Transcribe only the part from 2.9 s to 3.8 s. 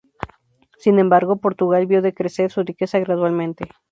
gradualmente.